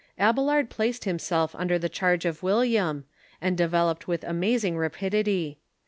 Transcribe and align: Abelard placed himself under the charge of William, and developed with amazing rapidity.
Abelard 0.17 0.71
placed 0.71 1.03
himself 1.03 1.53
under 1.53 1.77
the 1.77 1.87
charge 1.87 2.25
of 2.25 2.41
William, 2.41 3.05
and 3.39 3.55
developed 3.55 4.07
with 4.07 4.23
amazing 4.23 4.75
rapidity. 4.75 5.59